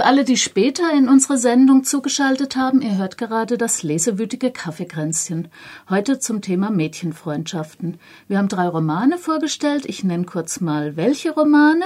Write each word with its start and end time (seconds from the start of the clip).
Für 0.00 0.06
alle, 0.06 0.24
die 0.24 0.38
später 0.38 0.90
in 0.94 1.10
unsere 1.10 1.36
Sendung 1.36 1.84
zugeschaltet 1.84 2.56
haben, 2.56 2.80
ihr 2.80 2.96
hört 2.96 3.18
gerade 3.18 3.58
das 3.58 3.82
lesewütige 3.82 4.50
Kaffeekränzchen. 4.50 5.48
Heute 5.90 6.18
zum 6.18 6.40
Thema 6.40 6.70
Mädchenfreundschaften. 6.70 7.98
Wir 8.26 8.38
haben 8.38 8.48
drei 8.48 8.66
Romane 8.66 9.18
vorgestellt. 9.18 9.84
Ich 9.84 10.02
nenne 10.02 10.24
kurz 10.24 10.62
mal 10.62 10.96
welche 10.96 11.32
Romane. 11.32 11.84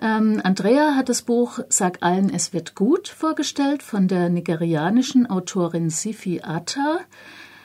Ähm, 0.00 0.40
Andrea 0.44 0.94
hat 0.94 1.08
das 1.08 1.22
Buch 1.22 1.58
Sag 1.68 2.04
allen, 2.04 2.32
es 2.32 2.52
wird 2.52 2.76
gut 2.76 3.08
vorgestellt 3.08 3.82
von 3.82 4.06
der 4.06 4.28
nigerianischen 4.28 5.28
Autorin 5.28 5.90
Sifi 5.90 6.42
Atta. 6.44 7.00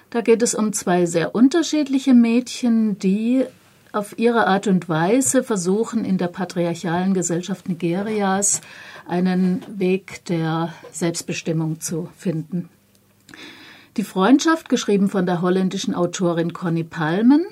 Da 0.10 0.22
geht 0.22 0.42
es 0.42 0.56
um 0.56 0.74
zwei 0.74 1.06
sehr 1.06 1.36
unterschiedliche 1.36 2.16
Mädchen, 2.16 2.98
die 2.98 3.46
auf 3.94 4.18
ihre 4.18 4.48
Art 4.48 4.68
und 4.68 4.90
Weise 4.90 5.44
versuchen, 5.44 6.04
in 6.04 6.18
der 6.18 6.28
patriarchalen 6.28 7.14
Gesellschaft 7.14 7.70
Nigerias 7.70 8.62
einen 9.08 9.64
Weg 9.68 10.26
der 10.26 10.74
Selbstbestimmung 10.92 11.80
zu 11.80 12.10
finden. 12.18 12.70
Die 13.96 14.04
Freundschaft, 14.04 14.70
geschrieben 14.70 15.08
von 15.08 15.28
der 15.28 15.44
holländischen 15.44 15.94
Autorin 15.94 16.52
Conny 16.54 16.84
Palmen, 16.84 17.46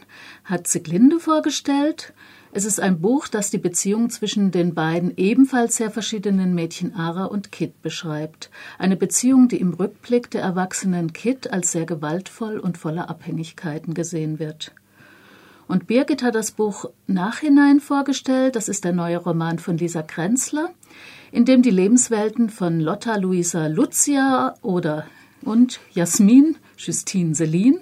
hat 0.43 0.67
Siglinde 0.67 1.19
vorgestellt. 1.19 2.13
Es 2.51 2.65
ist 2.65 2.79
ein 2.79 2.99
Buch, 2.99 3.27
das 3.27 3.51
die 3.51 3.59
Beziehung 3.59 4.09
zwischen 4.09 4.49
den 4.49 4.73
beiden 4.73 5.13
ebenfalls 5.17 5.77
sehr 5.77 5.91
verschiedenen 5.91 6.55
Mädchen 6.55 6.95
Ara 6.95 7.25
und 7.25 7.51
Kit 7.51 7.83
beschreibt. 7.83 8.49
Eine 8.79 8.97
Beziehung, 8.97 9.47
die 9.47 9.61
im 9.61 9.75
Rückblick 9.75 10.31
der 10.31 10.41
erwachsenen 10.41 11.13
Kit 11.13 11.53
als 11.53 11.71
sehr 11.71 11.85
gewaltvoll 11.85 12.57
und 12.57 12.79
voller 12.79 13.09
Abhängigkeiten 13.09 13.93
gesehen 13.93 14.39
wird. 14.39 14.73
Und 15.71 15.87
Birgit 15.87 16.21
hat 16.21 16.35
das 16.35 16.51
Buch 16.51 16.89
Nachhinein 17.07 17.79
vorgestellt. 17.79 18.57
Das 18.57 18.67
ist 18.67 18.83
der 18.83 18.91
neue 18.91 19.15
Roman 19.15 19.57
von 19.57 19.77
Lisa 19.77 20.01
Krenzler, 20.01 20.71
in 21.31 21.45
dem 21.45 21.61
die 21.61 21.69
Lebenswelten 21.69 22.49
von 22.49 22.81
Lotta 22.81 23.15
Luisa 23.15 23.67
Lucia 23.67 24.53
oder 24.61 25.07
und 25.43 25.79
Jasmin 25.93 26.57
Justine 26.75 27.35
Selin 27.35 27.79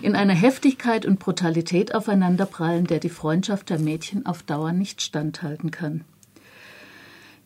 in 0.00 0.16
einer 0.16 0.32
Heftigkeit 0.32 1.04
und 1.04 1.18
Brutalität 1.18 1.94
aufeinanderprallen, 1.94 2.86
der 2.86 3.00
die 3.00 3.10
Freundschaft 3.10 3.68
der 3.68 3.80
Mädchen 3.80 4.24
auf 4.24 4.42
Dauer 4.42 4.72
nicht 4.72 5.02
standhalten 5.02 5.70
kann. 5.70 6.06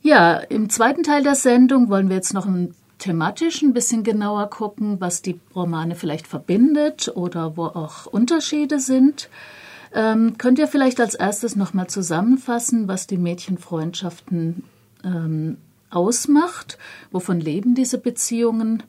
Ja, 0.02 0.36
im 0.36 0.70
zweiten 0.70 1.02
Teil 1.02 1.25
der 1.25 1.34
Sendung 1.34 1.88
wollen 1.88 2.08
wir 2.08 2.14
jetzt 2.14 2.32
noch 2.32 2.47
thematisch 3.00 3.60
ein 3.62 3.72
bisschen 3.72 4.04
genauer 4.04 4.50
gucken, 4.50 5.00
was 5.00 5.20
die 5.20 5.41
Romane 5.52 5.97
vielleicht 5.97 6.28
verbindet 6.28 7.10
oder 7.12 7.56
wo 7.56 7.64
auch 7.64 8.06
Unterschiede 8.06 8.78
sind. 8.78 9.28
Ähm, 9.92 10.38
könnt 10.38 10.58
ihr 10.58 10.69
vielleicht 10.69 11.00
als 11.00 11.14
erstes 11.14 11.56
nochmal 11.56 11.88
zusammenfassen, 11.88 12.86
was 12.86 13.06
die 13.06 13.19
Mädchenfreundschaften 13.19 14.64
ähm, 15.05 15.56
ausmacht? 15.91 16.78
Wovon 17.10 17.41
leben 17.41 17.74
diese 17.74 17.98
Beziehungen? 17.98 18.82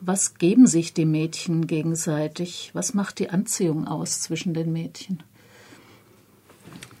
Was 0.00 0.38
geben 0.38 0.66
sich 0.66 0.94
die 0.94 1.04
Mädchen 1.04 1.66
gegenseitig? 1.66 2.70
Was 2.72 2.94
macht 2.94 3.18
die 3.18 3.30
Anziehung 3.30 3.86
aus 3.86 4.20
zwischen 4.20 4.54
den 4.54 4.72
Mädchen? 4.72 5.22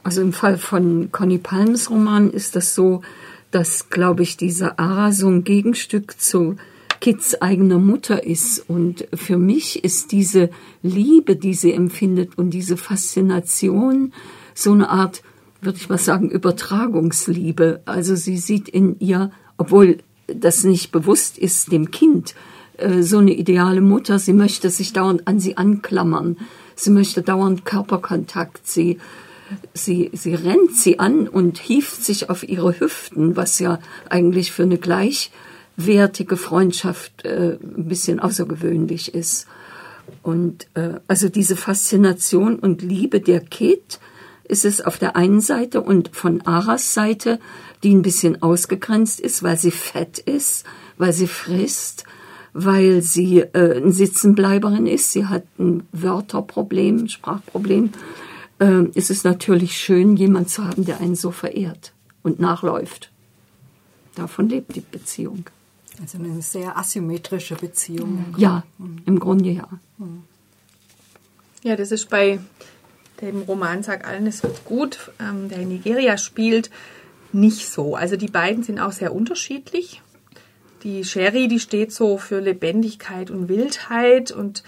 Also 0.02 0.20
im 0.20 0.32
Fall 0.32 0.58
von 0.58 1.10
Conny 1.12 1.38
Palms 1.38 1.90
Roman 1.90 2.30
ist 2.30 2.56
das 2.56 2.74
so, 2.74 3.02
dass, 3.50 3.88
glaube 3.88 4.22
ich, 4.22 4.36
dieser 4.36 4.78
Ara 4.78 5.12
so 5.12 5.28
ein 5.28 5.44
Gegenstück 5.44 6.20
zu 6.20 6.56
Kids 7.00 7.40
eigener 7.40 7.78
Mutter 7.78 8.24
ist. 8.24 8.68
Und 8.68 9.06
für 9.14 9.38
mich 9.38 9.84
ist 9.84 10.12
diese 10.12 10.50
Liebe, 10.82 11.36
die 11.36 11.54
sie 11.54 11.72
empfindet 11.72 12.36
und 12.36 12.50
diese 12.50 12.76
Faszination 12.76 14.12
so 14.54 14.72
eine 14.72 14.88
Art, 14.88 15.22
würde 15.60 15.78
ich 15.78 15.88
mal 15.88 15.98
sagen, 15.98 16.30
Übertragungsliebe. 16.30 17.80
Also 17.84 18.16
sie 18.16 18.38
sieht 18.38 18.68
in 18.68 18.98
ihr, 18.98 19.30
obwohl 19.56 19.98
das 20.26 20.64
nicht 20.64 20.92
bewusst 20.92 21.38
ist, 21.38 21.72
dem 21.72 21.90
Kind, 21.90 22.34
äh, 22.76 23.02
so 23.02 23.18
eine 23.18 23.32
ideale 23.32 23.80
Mutter. 23.80 24.18
Sie 24.18 24.32
möchte 24.32 24.70
sich 24.70 24.92
dauernd 24.92 25.26
an 25.26 25.40
sie 25.40 25.56
anklammern. 25.56 26.36
Sie 26.74 26.90
möchte 26.90 27.22
dauernd 27.22 27.64
Körperkontakt. 27.64 28.66
Sie, 28.66 28.98
sie, 29.74 30.10
sie 30.12 30.34
rennt 30.34 30.76
sie 30.76 30.98
an 30.98 31.28
und 31.28 31.58
hieft 31.58 32.04
sich 32.04 32.30
auf 32.30 32.48
ihre 32.48 32.78
Hüften, 32.78 33.36
was 33.36 33.58
ja 33.58 33.78
eigentlich 34.08 34.52
für 34.52 34.62
eine 34.64 34.78
gleich 34.78 35.30
wertige 35.78 36.36
Freundschaft 36.36 37.24
äh, 37.24 37.56
ein 37.62 37.88
bisschen 37.88 38.20
außergewöhnlich 38.20 39.14
ist. 39.14 39.46
Und 40.22 40.66
äh, 40.74 40.94
also 41.06 41.28
diese 41.28 41.56
Faszination 41.56 42.58
und 42.58 42.82
Liebe 42.82 43.20
der 43.20 43.40
Kit 43.40 44.00
ist 44.44 44.64
es 44.64 44.80
auf 44.80 44.98
der 44.98 45.14
einen 45.14 45.40
Seite 45.40 45.80
und 45.80 46.14
von 46.16 46.40
Aras 46.42 46.94
Seite, 46.94 47.38
die 47.82 47.94
ein 47.94 48.02
bisschen 48.02 48.42
ausgegrenzt 48.42 49.20
ist, 49.20 49.42
weil 49.42 49.56
sie 49.56 49.70
fett 49.70 50.18
ist, 50.18 50.64
weil 50.96 51.12
sie 51.12 51.28
frisst, 51.28 52.04
weil 52.54 53.02
sie 53.02 53.40
äh, 53.40 53.80
ein 53.80 53.92
Sitzenbleiberin 53.92 54.86
ist, 54.86 55.12
sie 55.12 55.26
hat 55.26 55.44
ein 55.58 55.86
Wörterproblem, 55.92 57.04
ein 57.04 57.08
Sprachproblem, 57.08 57.90
äh, 58.58 58.84
ist 58.94 59.10
es 59.10 59.22
natürlich 59.22 59.76
schön, 59.76 60.16
jemand 60.16 60.50
zu 60.50 60.64
haben, 60.64 60.84
der 60.84 61.00
einen 61.00 61.14
so 61.14 61.30
verehrt 61.30 61.92
und 62.24 62.40
nachläuft. 62.40 63.12
Davon 64.16 64.48
lebt 64.48 64.74
die 64.74 64.80
Beziehung. 64.80 65.44
Also 66.00 66.18
eine 66.18 66.42
sehr 66.42 66.76
asymmetrische 66.76 67.56
Beziehung. 67.56 68.34
Ja, 68.36 68.64
im 69.04 69.18
Grunde 69.18 69.50
ja. 69.50 69.68
Ja, 71.62 71.76
das 71.76 71.90
ist 71.90 72.08
bei 72.08 72.38
dem 73.20 73.42
Roman 73.42 73.82
Sag 73.82 74.06
allen, 74.06 74.26
es 74.26 74.42
wird 74.42 74.64
gut, 74.64 75.10
ähm, 75.18 75.48
der 75.48 75.58
in 75.58 75.68
Nigeria 75.68 76.16
spielt, 76.18 76.70
nicht 77.32 77.68
so. 77.68 77.96
Also 77.96 78.16
die 78.16 78.28
beiden 78.28 78.62
sind 78.62 78.78
auch 78.78 78.92
sehr 78.92 79.14
unterschiedlich. 79.14 80.02
Die 80.84 81.04
Sherry, 81.04 81.48
die 81.48 81.58
steht 81.58 81.92
so 81.92 82.18
für 82.18 82.40
Lebendigkeit 82.40 83.30
und 83.30 83.48
Wildheit 83.48 84.30
und 84.30 84.62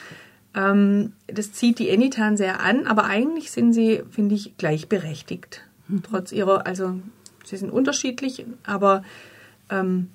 ähm, 0.54 1.12
das 1.28 1.52
zieht 1.52 1.78
die 1.78 1.88
Enitan 1.88 2.36
sehr 2.36 2.60
an, 2.60 2.86
aber 2.86 3.04
eigentlich 3.04 3.52
sind 3.52 3.72
sie, 3.72 4.02
finde 4.10 4.34
ich, 4.34 4.56
gleichberechtigt. 4.56 5.62
Mhm. 5.86 6.02
Trotz 6.02 6.32
ihrer, 6.32 6.66
also 6.66 6.96
sie 7.44 7.56
sind 7.56 7.70
unterschiedlich, 7.70 8.44
aber 8.64 9.04
ähm, 9.70 10.08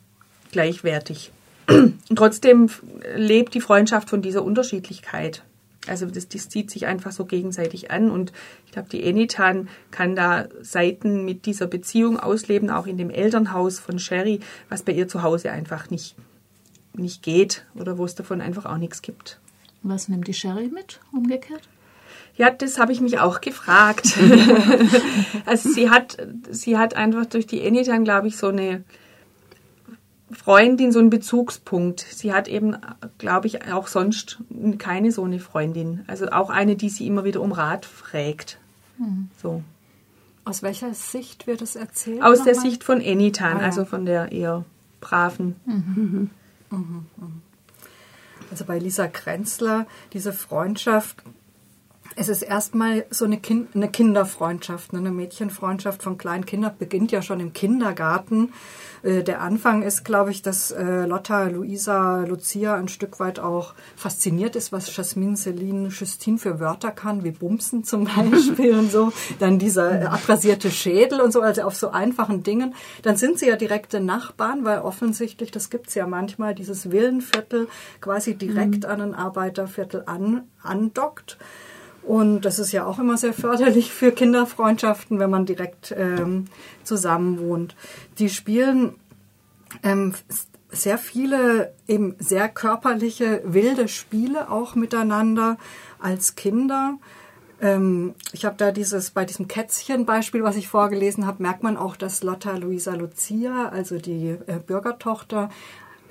gleichwertig. 0.55 1.31
Und 1.67 1.99
trotzdem 2.15 2.69
lebt 3.13 3.53
die 3.55 3.59
Freundschaft 3.59 4.09
von 4.09 4.21
dieser 4.21 4.41
Unterschiedlichkeit. 4.41 5.43
Also 5.85 6.05
das, 6.05 6.29
das 6.29 6.47
zieht 6.47 6.71
sich 6.71 6.85
einfach 6.85 7.11
so 7.11 7.25
gegenseitig 7.25 7.91
an 7.91 8.09
und 8.09 8.31
ich 8.65 8.71
glaube, 8.71 8.89
die 8.89 9.03
Enitan 9.03 9.67
kann 9.91 10.15
da 10.15 10.47
Seiten 10.61 11.25
mit 11.25 11.45
dieser 11.45 11.67
Beziehung 11.67 12.19
ausleben, 12.19 12.71
auch 12.71 12.87
in 12.87 12.97
dem 12.97 13.11
Elternhaus 13.11 13.79
von 13.79 13.99
Sherry, 13.99 14.39
was 14.69 14.81
bei 14.81 14.93
ihr 14.93 15.07
zu 15.07 15.21
Hause 15.21 15.51
einfach 15.51 15.91
nicht, 15.91 16.15
nicht 16.95 17.21
geht 17.21 17.65
oder 17.75 17.99
wo 17.99 18.05
es 18.05 18.15
davon 18.15 18.41
einfach 18.41 18.65
auch 18.65 18.77
nichts 18.77 19.03
gibt. 19.03 19.39
Was 19.83 20.07
nimmt 20.07 20.27
die 20.27 20.33
Sherry 20.33 20.71
mit, 20.73 21.01
umgekehrt? 21.11 21.69
Ja, 22.35 22.49
das 22.49 22.79
habe 22.79 22.91
ich 22.91 23.01
mich 23.01 23.19
auch 23.19 23.41
gefragt. 23.41 24.17
also 25.45 25.69
sie 25.69 25.91
hat, 25.91 26.17
sie 26.49 26.77
hat 26.77 26.95
einfach 26.95 27.27
durch 27.27 27.45
die 27.45 27.61
Enitan, 27.61 28.05
glaube 28.05 28.27
ich, 28.27 28.37
so 28.37 28.47
eine 28.47 28.83
Freundin 30.31 30.91
so 30.91 30.99
ein 30.99 31.09
Bezugspunkt. 31.09 31.99
Sie 31.99 32.33
hat 32.33 32.47
eben, 32.47 32.77
glaube 33.17 33.47
ich, 33.47 33.71
auch 33.71 33.87
sonst 33.87 34.39
keine 34.79 35.11
so 35.11 35.23
eine 35.23 35.39
Freundin. 35.39 36.03
Also 36.07 36.27
auch 36.29 36.49
eine, 36.49 36.75
die 36.75 36.89
sie 36.89 37.05
immer 37.05 37.23
wieder 37.23 37.41
um 37.41 37.51
Rat 37.51 37.85
fragt. 37.85 38.57
Mhm. 38.97 39.29
So. 39.41 39.63
Aus 40.43 40.63
welcher 40.63 40.93
Sicht 40.93 41.47
wird 41.47 41.61
es 41.61 41.75
erzählt? 41.75 42.23
Aus 42.23 42.43
der 42.43 42.55
Sicht 42.55 42.83
von 42.83 43.01
Enitan, 43.01 43.57
ah, 43.57 43.59
ja. 43.61 43.65
also 43.65 43.85
von 43.85 44.05
der 44.05 44.31
eher 44.31 44.63
braven. 44.99 45.55
Mhm. 45.65 46.29
Mhm. 46.71 47.05
Also 48.51 48.65
bei 48.65 48.79
Lisa 48.79 49.07
Krenzler, 49.07 49.87
diese 50.13 50.33
Freundschaft 50.33 51.23
es 52.15 52.29
ist 52.29 52.43
erstmal 52.43 53.05
so 53.09 53.25
eine, 53.25 53.37
kind, 53.37 53.75
eine 53.75 53.89
Kinderfreundschaft, 53.89 54.93
ne, 54.93 54.99
eine 54.99 55.11
Mädchenfreundschaft 55.11 56.01
von 56.01 56.17
kleinen 56.17 56.45
Kindern, 56.45 56.73
beginnt 56.77 57.11
ja 57.11 57.21
schon 57.21 57.39
im 57.39 57.51
Kindergarten. 57.51 58.53
Äh, 59.03 59.23
der 59.23 59.41
Anfang 59.41 59.83
ist, 59.83 60.05
glaube 60.05 60.31
ich, 60.31 60.41
dass 60.41 60.71
äh, 60.71 61.05
Lotta, 61.05 61.47
Luisa, 61.47 62.23
Lucia 62.23 62.75
ein 62.75 62.87
Stück 62.87 63.19
weit 63.19 63.39
auch 63.39 63.73
fasziniert 63.97 64.55
ist, 64.55 64.71
was 64.71 64.95
Jasmin, 64.95 65.35
Celine, 65.35 65.89
Justine 65.89 66.37
für 66.37 66.59
Wörter 66.59 66.91
kann, 66.91 67.23
wie 67.23 67.31
Bumsen 67.31 67.83
zum 67.83 68.05
Beispiel 68.31 68.73
und 68.77 68.91
so. 68.91 69.11
Dann 69.39 69.59
dieser 69.59 70.01
äh, 70.01 70.05
abrasierte 70.05 70.71
Schädel 70.71 71.19
und 71.19 71.33
so, 71.33 71.41
also 71.41 71.63
auf 71.63 71.75
so 71.75 71.89
einfachen 71.89 72.43
Dingen. 72.43 72.75
Dann 73.01 73.17
sind 73.17 73.39
sie 73.39 73.47
ja 73.47 73.57
direkte 73.57 73.99
Nachbarn, 73.99 74.63
weil 74.63 74.79
offensichtlich, 74.79 75.51
das 75.51 75.69
gibt's 75.69 75.95
ja 75.95 76.07
manchmal, 76.07 76.55
dieses 76.55 76.91
Villenviertel 76.91 77.67
quasi 77.99 78.35
direkt 78.35 78.83
mhm. 78.83 78.89
an 78.89 79.01
ein 79.01 79.13
Arbeiterviertel 79.13 80.03
an, 80.05 80.43
andockt. 80.63 81.37
Und 82.05 82.41
das 82.41 82.59
ist 82.59 82.71
ja 82.71 82.85
auch 82.85 82.99
immer 82.99 83.17
sehr 83.17 83.33
förderlich 83.33 83.91
für 83.91 84.11
Kinderfreundschaften, 84.11 85.17
wenn 85.19 85.29
man 85.29 85.45
direkt 85.45 85.93
ähm, 85.97 86.45
zusammen 86.83 87.39
wohnt. 87.39 87.75
Die 88.19 88.29
spielen 88.29 88.95
ähm, 89.81 90.13
sehr 90.69 90.97
viele 90.97 91.73
eben 91.87 92.15
sehr 92.19 92.47
körperliche, 92.49 93.41
wilde 93.43 93.87
Spiele 93.87 94.51
auch 94.51 94.75
miteinander 94.75 95.57
als 95.99 96.35
Kinder. 96.35 96.99
Ähm, 97.61 98.13
ich 98.33 98.45
habe 98.45 98.55
da 98.57 98.71
dieses, 98.71 99.11
bei 99.11 99.25
diesem 99.25 99.47
Kätzchen-Beispiel, 99.47 100.43
was 100.43 100.57
ich 100.57 100.67
vorgelesen 100.67 101.25
habe, 101.25 101.41
merkt 101.41 101.63
man 101.63 101.77
auch, 101.77 101.95
dass 101.95 102.21
Lotta 102.21 102.55
Luisa 102.57 102.93
Lucia, 102.93 103.69
also 103.69 103.97
die 103.97 104.37
äh, 104.45 104.59
Bürgertochter, 104.65 105.49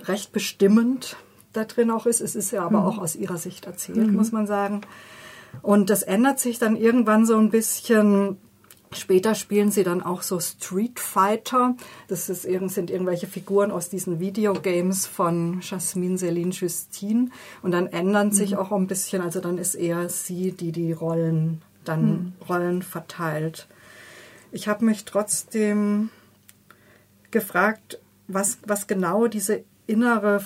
recht 0.05 0.32
bestimmend 0.32 1.17
da 1.52 1.64
drin 1.64 1.90
auch 1.90 2.06
ist. 2.06 2.20
Es 2.20 2.35
ist 2.35 2.50
ja 2.50 2.64
aber 2.64 2.81
mhm. 2.81 2.87
auch 2.87 2.99
aus 2.99 3.14
ihrer 3.14 3.37
Sicht 3.37 3.67
erzählt, 3.67 4.08
mhm. 4.08 4.14
muss 4.14 4.32
man 4.32 4.47
sagen. 4.47 4.81
Und 5.62 5.91
das 5.91 6.03
ändert 6.03 6.39
sich 6.41 6.59
dann 6.59 6.77
irgendwann 6.77 7.27
so 7.27 7.37
ein 7.37 7.51
bisschen. 7.51 8.39
Später 8.93 9.35
spielen 9.35 9.73
sie 9.73 9.83
dann 9.83 10.03
auch 10.03 10.23
so 10.23 10.39
Street 10.39 11.01
Fighter. 11.01 11.75
Das 12.06 12.29
ist, 12.29 12.43
sind 12.43 12.91
irgendwelche 12.91 13.27
Figuren 13.27 13.73
aus 13.73 13.89
diesen 13.89 14.21
Videogames 14.21 15.06
von 15.06 15.61
Jasmine 15.62 16.17
Céline 16.17 16.53
Justine. 16.53 17.31
Und 17.62 17.73
dann 17.73 17.89
ändern 17.89 18.31
sich 18.31 18.53
mhm. 18.53 18.59
auch 18.59 18.71
ein 18.71 18.87
bisschen, 18.87 19.21
also 19.21 19.41
dann 19.41 19.59
ist 19.59 19.75
eher 19.75 20.09
sie, 20.09 20.53
die 20.53 20.71
die 20.71 20.93
Rollen, 20.93 21.61
dann 21.85 22.07
mhm. 22.07 22.33
Rollen 22.49 22.83
verteilt. 22.83 23.67
Ich 24.53 24.69
habe 24.69 24.85
mich 24.85 25.05
trotzdem 25.05 26.11
gefragt, 27.33 27.99
was, 28.29 28.59
was 28.65 28.87
genau 28.87 29.27
diese 29.27 29.65
innere, 29.87 30.41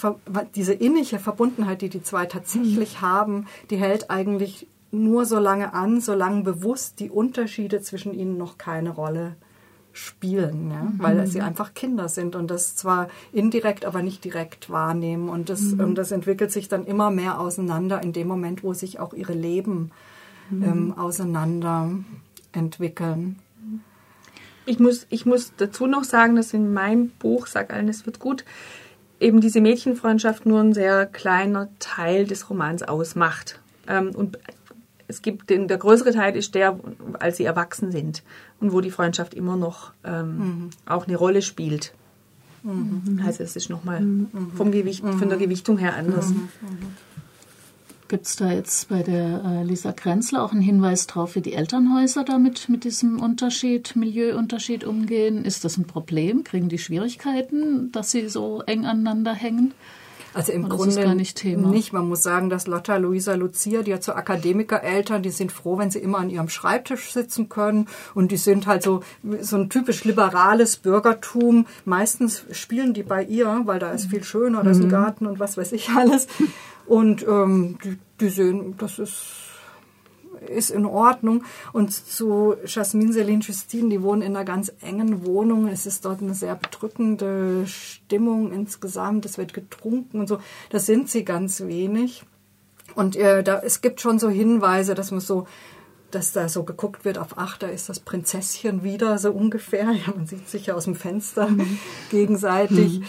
diese 0.54 0.72
innige 0.72 1.19
Verbundenheit, 1.19 1.82
die 1.82 1.88
die 1.88 2.02
zwei 2.02 2.26
tatsächlich 2.26 2.96
mhm. 2.96 3.00
haben, 3.02 3.46
die 3.70 3.76
hält 3.76 4.11
eigentlich 4.11 4.66
nur 4.90 5.25
so 5.25 5.38
lange 5.38 5.75
an, 5.75 6.00
solange 6.00 6.43
bewusst 6.43 7.00
die 7.00 7.11
Unterschiede 7.11 7.81
zwischen 7.81 8.14
ihnen 8.14 8.38
noch 8.38 8.58
keine 8.58 8.90
Rolle 8.90 9.37
spielen, 9.93 10.70
ja? 10.70 10.82
Mhm. 10.85 10.99
weil 10.99 11.26
sie 11.26 11.40
einfach 11.40 11.75
Kinder 11.75 12.08
sind 12.08 12.37
und 12.37 12.50
das 12.50 12.76
zwar 12.76 13.08
indirekt, 13.32 13.85
aber 13.85 14.02
nicht 14.02 14.25
direkt 14.25 14.70
wahrnehmen. 14.70 15.29
Und 15.29 15.49
das, 15.49 15.61
mhm. 15.61 15.81
und 15.81 15.94
das 15.96 16.12
entwickelt 16.12 16.52
sich 16.52 16.69
dann 16.69 16.87
immer 16.87 17.11
mehr 17.11 17.40
auseinander 17.40 18.02
in 18.02 18.12
dem 18.12 18.29
Moment, 18.29 18.62
wo 18.62 18.73
sich 18.73 19.00
auch 19.00 19.12
ihre 19.12 19.32
Leben 19.32 19.90
mhm. 20.50 20.62
ähm, 20.62 20.99
auseinander 20.99 21.90
entwickeln. 22.52 23.38
Ich 24.67 24.79
muss, 24.79 25.06
ich 25.08 25.25
muss 25.25 25.52
dazu 25.56 25.87
noch 25.87 26.05
sagen, 26.05 26.37
dass 26.37 26.52
in 26.52 26.73
meinem 26.73 27.08
Buch, 27.08 27.46
Sag 27.46 27.73
allen, 27.73 27.88
es 27.88 28.05
wird 28.06 28.19
gut, 28.20 28.44
eben 29.19 29.40
diese 29.40 29.61
Mädchenfreundschaft 29.61 30.46
nur 30.46 30.61
ein 30.61 30.75
sehr 30.75 31.06
kleiner 31.06 31.69
Teil 31.79 32.26
des 32.26 32.50
Romans 32.50 32.82
ausmacht. 32.82 33.61
Ähm, 33.88 34.11
und 34.14 34.38
es 35.08 35.22
gibt 35.22 35.50
den, 35.50 35.69
der 35.69 35.78
größere 35.78 36.12
Teil 36.12 36.37
ist 36.37 36.55
der, 36.55 36.78
als 37.19 37.38
sie 37.38 37.44
erwachsen 37.44 37.90
sind 37.90 38.22
und 38.60 38.72
wo 38.72 38.81
die 38.81 38.90
Freundschaft 38.90 39.34
immer 39.34 39.56
noch 39.56 39.93
ähm, 40.05 40.38
mhm. 40.38 40.70
auch 40.87 41.06
eine 41.06 41.16
Rolle 41.16 41.43
spielt. 41.43 41.94
Mhm. 42.62 43.22
Also 43.26 43.43
es 43.43 43.56
ist 43.56 43.70
nochmal 43.70 44.00
mhm. 44.00 44.52
vom 44.55 44.70
Gewicht, 44.70 45.00
von 45.00 45.28
der 45.28 45.38
Gewichtung 45.38 45.78
her 45.78 45.96
anders. 45.96 46.28
Mhm. 46.28 46.49
Gibt 48.08 48.26
es 48.26 48.37
da 48.37 48.50
jetzt 48.50 48.88
bei 48.88 49.02
der 49.02 49.43
äh, 49.44 49.64
Lisa 49.64 49.93
Krenzler 49.93 50.43
auch 50.43 50.52
einen 50.52 50.62
Hinweis 50.62 51.06
drauf, 51.06 51.34
wie 51.34 51.43
die 51.43 51.52
Elternhäuser 51.52 52.25
damit 52.25 52.69
mit 52.70 52.84
diesem 52.84 53.20
Unterschied, 53.20 53.96
Milieuunterschied 53.96 54.84
umgehen? 54.84 55.44
Ist 55.44 55.64
das 55.64 55.76
ein 55.76 55.84
Problem? 55.84 56.43
Kriegen 56.43 56.70
die 56.70 56.78
Schwierigkeiten, 56.78 57.93
dass 57.93 58.11
sie 58.11 58.31
so 58.31 58.62
eng 58.62 58.87
aneinander 58.87 59.34
hängen? 59.34 59.75
Also 60.34 60.52
im 60.52 60.69
Grunde 60.69 61.14
nicht, 61.14 61.44
nicht, 61.44 61.92
Man 61.92 62.08
muss 62.08 62.22
sagen, 62.22 62.50
dass 62.50 62.66
Lotta 62.66 62.96
Luisa 62.96 63.34
Lucia, 63.34 63.82
die 63.82 63.94
hat 63.94 64.02
so 64.02 64.12
Akademikereltern, 64.12 65.22
die 65.22 65.30
sind 65.30 65.52
froh, 65.52 65.78
wenn 65.78 65.90
sie 65.90 65.98
immer 65.98 66.19
an 66.19 66.30
ihrem 66.30 66.48
Schreibtisch 66.48 67.12
sitzen 67.12 67.48
können. 67.48 67.88
Und 68.14 68.30
die 68.30 68.36
sind 68.36 68.66
halt 68.66 68.82
so, 68.82 69.00
so 69.40 69.56
ein 69.56 69.70
typisch 69.70 70.04
liberales 70.04 70.76
Bürgertum. 70.76 71.66
Meistens 71.84 72.44
spielen 72.52 72.94
die 72.94 73.02
bei 73.02 73.25
ihr, 73.25 73.62
weil 73.64 73.78
da 73.78 73.92
ist 73.92 74.06
viel 74.06 74.25
schöner, 74.25 74.62
da 74.62 74.70
ist 74.70 74.78
ein 74.78 74.86
mhm. 74.86 74.90
Garten 74.90 75.26
und 75.26 75.40
was 75.40 75.56
weiß 75.56 75.72
ich 75.72 75.90
alles. 75.90 76.26
Und 76.86 77.26
ähm, 77.26 77.78
die, 77.84 77.98
die 78.20 78.28
sehen, 78.28 78.75
das 78.78 78.98
ist 78.98 79.47
ist 80.46 80.70
in 80.70 80.87
Ordnung. 80.87 81.44
Und 81.73 81.93
zu 81.93 82.55
Jasmine 82.64 83.12
Celine 83.12 83.43
Justine, 83.43 83.88
die 83.88 84.02
wohnen 84.02 84.23
in 84.23 84.37
einer 84.37 84.44
ganz 84.44 84.73
engen 84.81 85.25
Wohnung. 85.25 85.69
Es 85.69 85.87
ist 85.87 86.05
dort 86.05 86.23
eine 86.23 86.35
sehr 86.35 86.55
bedrückende 86.55 87.67
Stimmung 87.67 88.52
insgesamt. 88.52 89.25
Es 89.25 89.38
wird 89.38 89.55
getrunken 89.55 90.20
und 90.20 90.29
so. 90.29 90.38
Das 90.70 90.87
sind 90.87 91.08
sie 91.11 91.25
ganz 91.25 91.61
wenig. 91.61 92.25
Und 92.94 93.17
äh, 93.17 93.43
da, 93.43 93.61
es 93.61 93.81
gibt 93.81 94.00
schon 94.00 94.19
so 94.19 94.29
Hinweise, 94.29 94.94
dass 94.94 95.11
man 95.11 95.20
so 95.20 95.46
dass 96.11 96.32
da 96.32 96.49
so 96.49 96.64
geguckt 96.64 97.05
wird 97.05 97.19
auf 97.19 97.37
ach, 97.37 97.58
da 97.58 97.67
ist 97.67 97.88
das 97.88 98.00
Prinzesschen 98.00 98.82
wieder 98.82 99.19
so 99.19 99.31
ungefähr. 99.31 99.93
Ja, 100.06 100.12
man 100.14 100.26
sieht 100.26 100.49
sich 100.49 100.67
ja 100.67 100.75
aus 100.75 100.85
dem 100.85 100.94
Fenster 100.94 101.49
mhm. 101.49 101.79
gegenseitig. 102.11 103.00
Mhm. 103.00 103.05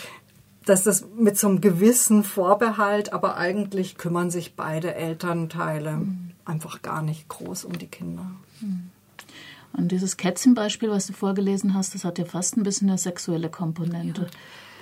Dass 0.65 0.83
das 0.83 1.05
mit 1.17 1.37
so 1.37 1.47
einem 1.47 1.61
gewissen 1.61 2.23
Vorbehalt, 2.23 3.13
aber 3.13 3.37
eigentlich 3.37 3.97
kümmern 3.97 4.29
sich 4.29 4.55
beide 4.55 4.93
Elternteile 4.93 5.97
mhm 5.97 6.28
einfach 6.49 6.81
gar 6.81 7.01
nicht 7.01 7.27
groß 7.29 7.65
um 7.65 7.77
die 7.77 7.87
Kinder. 7.87 8.31
Hm. 8.59 8.89
Und 9.73 9.91
dieses 9.91 10.17
Kätzchenbeispiel, 10.17 10.89
was 10.89 11.07
du 11.07 11.13
vorgelesen 11.13 11.73
hast, 11.75 11.93
das 11.93 12.03
hat 12.03 12.17
ja 12.17 12.25
fast 12.25 12.57
ein 12.57 12.63
bisschen 12.63 12.89
eine 12.89 12.97
sexuelle 12.97 13.49
Komponente. 13.49 14.23
Ja. 14.23 14.27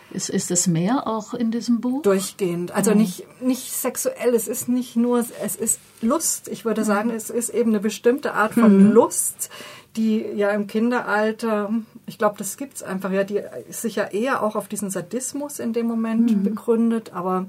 Ist, 0.10 0.30
ist 0.30 0.52
es 0.52 0.68
mehr 0.68 1.06
auch 1.06 1.34
in 1.34 1.52
diesem 1.52 1.82
Buch? 1.82 2.02
Durchgehend. 2.04 2.72
Also 2.72 2.92
mhm. 2.92 2.98
nicht, 3.00 3.42
nicht 3.42 3.74
sexuell, 3.74 4.34
es 4.34 4.48
ist 4.48 4.70
nicht 4.70 4.96
nur, 4.96 5.26
es 5.44 5.56
ist 5.58 5.82
Lust. 6.02 6.48
Ich 6.48 6.64
würde 6.64 6.82
hm. 6.82 6.88
sagen, 6.88 7.10
es 7.10 7.30
ist 7.30 7.50
eben 7.50 7.72
eine 7.72 7.82
bestimmte 7.82 8.34
Art 8.34 8.54
von 8.54 8.88
mhm. 8.88 8.94
Lust, 8.94 9.50
die 9.98 10.22
ja 10.22 10.52
im 10.52 10.68
Kinderalter, 10.68 11.74
ich 12.06 12.18
glaube, 12.18 12.36
das 12.38 12.56
gibt 12.56 12.76
es 12.76 12.84
einfach, 12.84 13.12
ja, 13.12 13.26
die 13.26 13.42
sich 13.70 13.96
ja 13.96 14.06
eher 14.06 14.44
auch 14.44 14.56
auf 14.56 14.70
diesen 14.70 14.90
Sadismus 14.90 15.60
in 15.60 15.74
dem 15.74 15.88
Moment 15.88 16.32
mhm. 16.32 16.44
begründet, 16.44 17.12
aber 17.14 17.48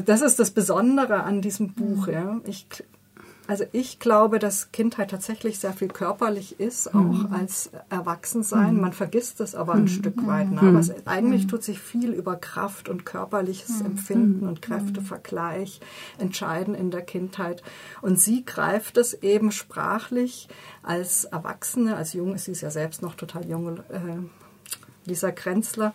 das 0.00 0.22
ist 0.22 0.38
das 0.38 0.50
Besondere 0.50 1.22
an 1.22 1.42
diesem 1.42 1.72
Buch. 1.72 2.06
Mhm. 2.06 2.12
Ja. 2.12 2.40
Ich, 2.44 2.66
also 3.48 3.64
ich 3.72 4.00
glaube, 4.00 4.38
dass 4.38 4.72
Kindheit 4.72 5.10
tatsächlich 5.10 5.58
sehr 5.58 5.72
viel 5.72 5.88
körperlich 5.88 6.58
ist, 6.58 6.88
auch 6.88 7.28
mhm. 7.28 7.32
als 7.32 7.70
Erwachsensein. 7.90 8.74
Mhm. 8.74 8.80
Man 8.80 8.92
vergisst 8.92 9.40
es 9.40 9.54
aber 9.54 9.74
ein 9.74 9.82
mhm. 9.82 9.88
Stück 9.88 10.26
weit. 10.26 10.50
Ne? 10.50 10.60
Aber 10.60 10.78
es, 10.80 10.92
eigentlich 11.06 11.44
mhm. 11.44 11.48
tut 11.48 11.62
sich 11.62 11.78
viel 11.78 12.12
über 12.12 12.36
Kraft 12.36 12.88
und 12.88 13.06
körperliches 13.06 13.80
mhm. 13.80 13.86
Empfinden 13.86 14.48
und 14.48 14.62
Kräftevergleich 14.62 15.80
entscheiden 16.18 16.74
in 16.74 16.90
der 16.90 17.02
Kindheit. 17.02 17.62
Und 18.02 18.18
sie 18.18 18.44
greift 18.44 18.96
es 18.96 19.14
eben 19.14 19.52
sprachlich 19.52 20.48
als 20.82 21.24
Erwachsene, 21.24 21.96
als 21.96 22.14
Jung, 22.14 22.36
sie 22.38 22.52
ist 22.52 22.62
ja 22.62 22.70
selbst 22.70 23.00
noch 23.02 23.14
total 23.14 23.46
jung, 23.46 23.76
äh, 23.76 24.18
Lisa 25.04 25.30
Krenzler, 25.30 25.94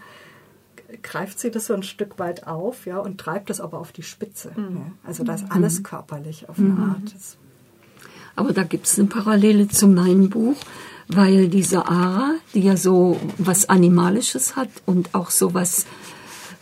greift 1.01 1.39
sie 1.39 1.51
das 1.51 1.67
so 1.67 1.73
ein 1.73 1.83
Stück 1.83 2.19
weit 2.19 2.47
auf, 2.47 2.85
ja, 2.85 2.99
und 2.99 3.19
treibt 3.19 3.49
das 3.49 3.61
aber 3.61 3.79
auf 3.79 3.91
die 3.91 4.03
Spitze. 4.03 4.51
Mhm. 4.55 4.77
Ja. 4.77 4.91
Also 5.03 5.23
da 5.23 5.35
ist 5.35 5.45
alles 5.49 5.83
körperlich 5.83 6.49
auf 6.49 6.57
eine 6.59 6.69
mhm. 6.69 6.83
Art. 6.83 7.15
Aber 8.35 8.53
da 8.53 8.63
gibt 8.63 8.88
es 8.88 8.97
eine 8.97 9.07
Parallele 9.07 9.67
zu 9.67 9.88
meinem 9.88 10.29
Buch, 10.29 10.55
weil 11.07 11.49
diese 11.49 11.88
Ara, 11.88 12.35
die 12.53 12.61
ja 12.61 12.77
so 12.77 13.19
was 13.38 13.69
Animalisches 13.69 14.55
hat 14.55 14.69
und 14.85 15.13
auch 15.13 15.29
so 15.29 15.53
was, 15.53 15.85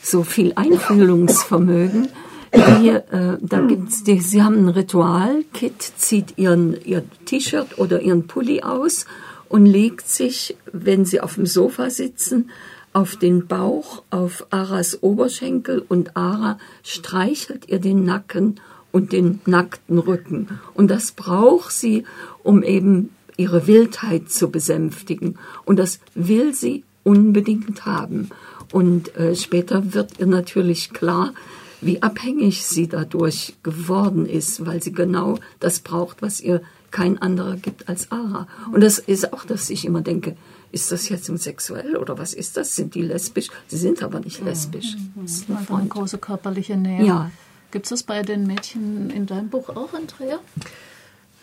so 0.01 0.23
viel 0.23 0.53
Einfühlungsvermögen, 0.55 2.09
die, 2.53 2.89
äh, 2.89 3.37
da 3.39 3.61
gibt's 3.61 4.03
die, 4.03 4.19
sie 4.21 4.41
haben 4.41 4.57
ein 4.57 4.69
Ritual, 4.69 5.43
Kit 5.53 5.81
zieht 5.81 6.37
ihren, 6.37 6.83
ihr 6.83 7.03
T-Shirt 7.25 7.77
oder 7.77 8.01
ihren 8.01 8.25
Pulli 8.25 8.63
aus 8.63 9.05
und 9.49 9.65
legt 9.65 10.07
sich, 10.07 10.57
wenn 10.71 11.05
sie 11.05 11.21
auf 11.21 11.35
dem 11.35 11.45
Sofa 11.45 11.89
sitzen, 11.89 12.49
auf 12.93 13.15
den 13.15 13.47
Bauch, 13.47 14.03
auf 14.09 14.47
Aras 14.49 15.03
Oberschenkel 15.03 15.83
und 15.87 16.15
Ara 16.17 16.57
streichelt 16.83 17.67
ihr 17.67 17.79
den 17.79 18.03
Nacken 18.03 18.59
und 18.91 19.11
den 19.11 19.41
nackten 19.45 19.99
Rücken. 19.99 20.59
Und 20.73 20.89
das 20.89 21.11
braucht 21.11 21.71
sie, 21.71 22.05
um 22.43 22.63
eben 22.63 23.09
ihre 23.37 23.67
Wildheit 23.67 24.29
zu 24.29 24.49
besänftigen. 24.49 25.37
Und 25.65 25.77
das 25.77 25.99
will 26.15 26.53
sie 26.53 26.83
unbedingt 27.03 27.85
haben. 27.85 28.29
Und 28.71 29.15
äh, 29.15 29.35
später 29.35 29.93
wird 29.93 30.19
ihr 30.19 30.25
natürlich 30.25 30.91
klar, 30.91 31.33
wie 31.81 32.01
abhängig 32.01 32.65
sie 32.65 32.87
dadurch 32.87 33.55
geworden 33.63 34.25
ist, 34.25 34.65
weil 34.65 34.83
sie 34.83 34.91
genau 34.91 35.39
das 35.59 35.79
braucht, 35.79 36.21
was 36.21 36.41
ihr 36.41 36.61
kein 36.91 37.21
anderer 37.21 37.55
gibt 37.55 37.87
als 37.87 38.11
Ara. 38.11 38.47
Und 38.71 38.81
das 38.81 38.99
ist 38.99 39.31
auch, 39.31 39.45
dass 39.45 39.69
ich 39.69 39.85
immer 39.85 40.01
denke, 40.01 40.35
ist 40.71 40.91
das 40.91 41.09
jetzt 41.09 41.25
sexuell 41.25 41.95
oder 41.95 42.17
was 42.17 42.33
ist 42.33 42.57
das? 42.57 42.75
Sind 42.75 42.95
die 42.95 43.01
lesbisch? 43.01 43.49
Sie 43.67 43.77
sind 43.77 44.03
aber 44.03 44.19
nicht 44.19 44.43
lesbisch. 44.43 44.95
Mhm. 44.95 45.23
Das 45.23 45.31
ist 45.31 45.49
eine, 45.49 45.79
eine 45.79 45.87
große 45.87 46.17
körperliche 46.17 46.77
Nähe. 46.77 47.05
Ja. 47.05 47.31
Gibt 47.71 47.85
es 47.85 47.89
das 47.89 48.03
bei 48.03 48.21
den 48.21 48.47
Mädchen 48.47 49.09
in 49.09 49.25
deinem 49.25 49.49
Buch 49.49 49.69
auch, 49.69 49.93
Andrea? 49.93 50.39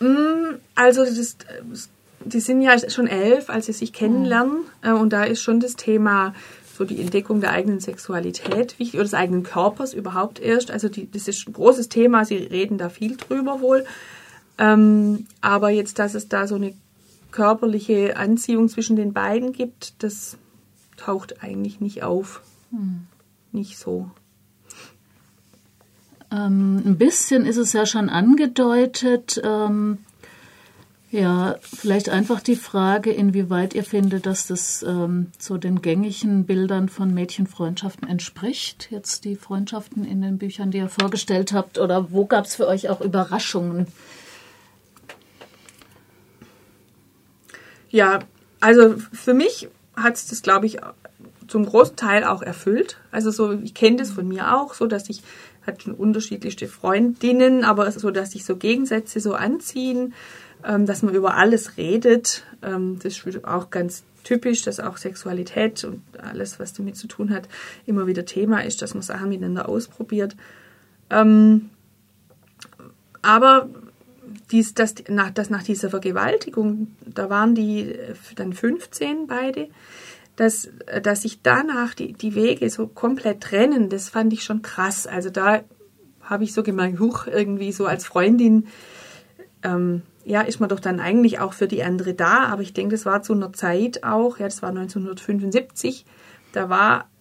Mm, 0.01 0.57
also 0.75 1.05
das, 1.05 1.37
die 2.25 2.41
sind 2.41 2.63
ja 2.63 2.77
schon 2.91 3.07
elf, 3.07 3.49
als 3.51 3.67
sie 3.67 3.73
sich 3.73 3.93
kennenlernen. 3.93 4.65
Mhm. 4.83 4.95
Und 4.95 5.13
da 5.13 5.25
ist 5.25 5.43
schon 5.43 5.61
das 5.61 5.77
Thema 5.77 6.35
so 6.77 6.85
die 6.85 7.01
Entdeckung 7.01 7.41
der 7.41 7.53
eigenen 7.53 7.81
Sexualität 7.81 8.79
wichtig 8.79 8.95
oder 8.95 9.05
des 9.05 9.15
eigenen 9.15 9.43
Körpers 9.43 9.95
überhaupt 9.95 10.39
erst. 10.39 10.71
Also 10.71 10.89
die, 10.89 11.11
das 11.11 11.27
ist 11.27 11.49
ein 11.49 11.53
großes 11.53 11.89
Thema, 11.89 12.25
sie 12.25 12.37
reden 12.37 12.77
da 12.77 12.89
viel 12.91 13.17
drüber 13.17 13.61
wohl. 13.61 13.87
Ähm, 14.59 15.27
aber 15.41 15.71
jetzt, 15.71 15.99
dass 15.99 16.15
es 16.15 16.29
da 16.29 16.47
so 16.47 16.55
eine 16.55 16.75
körperliche 17.37 18.17
Anziehung 18.17 18.71
zwischen 18.71 18.97
den 18.97 19.13
beiden 19.13 19.53
gibt, 19.53 20.03
das 20.03 20.39
taucht 20.97 21.43
eigentlich 21.43 21.81
nicht 21.81 22.03
auf. 22.03 22.41
Hm. 22.71 23.07
Nicht 23.53 23.77
so. 23.77 24.11
Ähm, 26.33 26.83
ein 26.85 26.97
bisschen 26.97 27.45
ist 27.45 27.59
es 27.59 27.75
ja 27.75 27.85
schon 27.85 28.09
angedeutet. 28.09 29.39
Ähm, 29.45 29.99
ja, 31.11 31.57
vielleicht 31.61 32.09
einfach 32.09 32.41
die 32.41 32.57
Frage, 32.57 33.13
inwieweit 33.13 33.75
ihr 33.75 33.85
findet, 33.85 34.25
dass 34.25 34.47
das 34.47 34.83
ähm, 34.83 35.27
so 35.39 35.59
den 35.59 35.83
gängigen 35.83 36.47
Bildern 36.47 36.89
von 36.89 37.13
Mädchenfreundschaften 37.13 38.09
entspricht. 38.09 38.89
Jetzt 38.91 39.27
die 39.27 39.37
Freundschaften 39.37 40.07
in 40.07 40.23
den 40.23 40.39
Büchern, 40.39 40.71
die 40.71 40.79
ihr 40.79 40.89
vorgestellt 40.89 41.53
habt, 41.53 41.79
oder 41.79 42.11
wo 42.13 42.25
gab 42.25 42.47
es 42.47 42.57
für 42.57 42.67
euch 42.67 42.89
auch 42.89 43.03
Überraschungen? 43.03 43.89
Ja, 47.91 48.21
also 48.61 48.97
für 49.13 49.35
mich 49.35 49.69
hat 49.97 50.15
es 50.15 50.27
das, 50.27 50.43
glaube 50.43 50.67
ich, 50.67 50.79
zum 51.49 51.65
großen 51.65 51.97
Teil 51.97 52.25
auch 52.25 52.43
erfüllt. 52.43 52.99
Also 53.11 53.31
so, 53.31 53.53
ich 53.53 53.75
kenne 53.75 53.97
das 53.97 54.11
von 54.11 54.27
mir 54.27 54.57
auch, 54.57 54.75
so 54.75 54.87
dass 54.87 55.09
ich 55.09 55.23
hatte 55.67 55.83
schon 55.83 55.95
unterschiedlichste 55.95 56.69
Freundinnen, 56.69 57.65
aber 57.65 57.91
so, 57.91 58.11
dass 58.11 58.33
sich 58.33 58.45
so 58.45 58.57
Gegensätze 58.57 59.21
so 59.21 59.35
anziehen, 59.35 60.15
ähm, 60.65 60.87
dass 60.87 61.03
man 61.03 61.15
über 61.15 61.35
alles 61.35 61.77
redet. 61.77 62.45
Ähm, 62.63 62.99
das 63.03 63.19
ist 63.19 63.45
auch 63.45 63.71
ganz 63.71 64.05
typisch, 64.25 64.63
dass 64.63 64.81
auch 64.81 64.97
Sexualität 64.97 65.85
und 65.85 66.03
alles, 66.19 66.59
was 66.59 66.73
damit 66.73 66.97
zu 66.97 67.07
tun 67.07 67.31
hat, 67.31 67.49
immer 67.85 68.07
wieder 68.07 68.25
Thema 68.25 68.65
ist, 68.65 68.83
dass 68.83 68.95
man 68.95 69.03
Sachen 69.03 69.29
miteinander 69.29 69.69
ausprobiert. 69.69 70.37
Ähm, 71.11 71.71
aber 73.23 73.69
dies, 74.51 74.75
das, 74.75 74.95
nach, 75.09 75.31
das 75.31 75.51
nach 75.51 75.63
dieser 75.63 75.91
Vergewaltigung, 75.91 76.89
da 77.05 77.31
waren 77.31 77.55
die 77.55 77.95
dann 78.37 78.53
15 78.53 79.27
beide, 79.27 79.69
dass, 80.37 80.69
dass 81.03 81.23
sich 81.23 81.43
danach 81.43 81.95
die, 81.95 82.13
die 82.13 82.35
Wege 82.35 82.69
so 82.71 82.87
komplett 82.87 83.41
trennen, 83.41 83.89
das 83.89 84.09
fand 84.09 84.33
ich 84.33 84.45
schon 84.45 84.63
krass. 84.63 85.07
Also 85.07 85.31
da 85.31 85.63
habe 86.21 86.45
ich 86.45 86.53
so 86.53 86.63
gemeint, 86.63 87.01
huch, 87.01 87.27
irgendwie 87.27 87.73
so 87.73 87.87
als 87.87 88.07
Freundin, 88.07 88.67
ähm, 89.63 90.03
ja, 90.25 90.43
ist 90.43 90.61
man 90.61 90.69
doch 90.69 90.81
dann 90.81 91.01
eigentlich 91.01 91.39
auch 91.39 91.53
für 91.53 91.69
die 91.69 91.83
andere 91.83 92.15
da. 92.15 92.47
Aber 92.47 92.63
ich 92.63 92.75
denke, 92.75 92.95
das 92.95 93.07
war 93.07 93.23
zu 93.23 93.33
einer 93.33 93.53
Zeit 93.53 94.05
auch, 94.05 94.39
ja, 94.39 94.47
das 94.47 94.61
war 94.61 94.71
1975, 94.71 96.05
da 96.53 96.69
war 96.69 97.01
äh, 97.01 97.16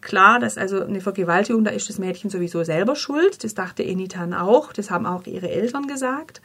klar, 0.00 0.38
dass 0.38 0.58
also 0.58 0.82
eine 0.82 1.00
Vergewaltigung, 1.00 1.64
da 1.64 1.70
ist 1.70 1.88
das 1.88 1.98
Mädchen 1.98 2.30
sowieso 2.30 2.62
selber 2.64 2.96
schuld. 2.96 3.44
Das 3.44 3.54
dachte 3.54 3.82
Enitan 3.82 4.34
auch, 4.34 4.72
das 4.72 4.90
haben 4.90 5.06
auch 5.06 5.26
ihre 5.26 5.50
Eltern 5.50 5.86
gesagt. 5.86 6.40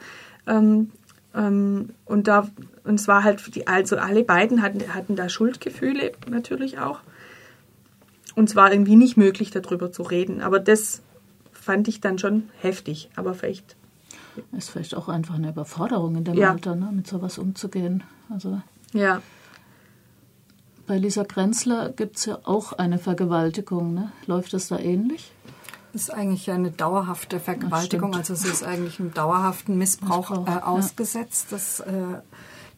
Ähm, 0.46 0.90
ähm, 1.34 1.90
und 2.04 2.28
da, 2.28 2.48
und 2.84 2.98
es 2.98 3.08
war 3.08 3.24
halt, 3.24 3.54
die, 3.54 3.66
also 3.66 3.96
alle 3.96 4.24
beiden 4.24 4.62
hatten, 4.62 4.94
hatten 4.94 5.16
da 5.16 5.28
Schuldgefühle 5.28 6.12
natürlich 6.28 6.78
auch. 6.78 7.00
Und 8.34 8.48
es 8.48 8.56
war 8.56 8.70
irgendwie 8.70 8.96
nicht 8.96 9.16
möglich, 9.16 9.50
darüber 9.50 9.92
zu 9.92 10.02
reden. 10.02 10.40
Aber 10.42 10.60
das 10.60 11.02
fand 11.52 11.88
ich 11.88 12.00
dann 12.00 12.18
schon 12.18 12.50
heftig. 12.60 13.10
Aber 13.16 13.34
vielleicht. 13.34 13.76
Ist 14.52 14.70
vielleicht 14.70 14.94
auch 14.94 15.08
einfach 15.08 15.36
eine 15.36 15.48
Überforderung 15.48 16.16
in 16.16 16.24
dem 16.24 16.34
Ja. 16.34 16.52
Alter, 16.52 16.74
ne, 16.74 16.90
mit 16.92 17.06
sowas 17.06 17.38
umzugehen. 17.38 18.02
Also 18.28 18.60
Ja. 18.92 19.22
Bei 20.86 20.98
Lisa 20.98 21.24
Grenzler 21.24 21.90
gibt 21.90 22.16
es 22.16 22.26
ja 22.26 22.38
auch 22.44 22.72
eine 22.72 22.98
Vergewaltigung. 22.98 23.94
Ne? 23.94 24.12
Läuft 24.26 24.54
es 24.54 24.68
da 24.68 24.78
ähnlich? 24.78 25.32
Das 25.92 26.02
ist 26.02 26.10
eigentlich 26.10 26.50
eine 26.50 26.70
dauerhafte 26.70 27.40
Vergewaltigung, 27.40 28.14
also 28.14 28.34
sie 28.34 28.48
ist 28.48 28.62
eigentlich 28.62 29.00
einem 29.00 29.14
dauerhaften 29.14 29.78
Missbrauch, 29.78 30.28
Missbrauch, 30.28 30.46
äh, 30.46 30.50
ja. 30.50 30.66
ausgesetzt. 30.66 31.46
Das, 31.50 31.80
äh, 31.80 32.20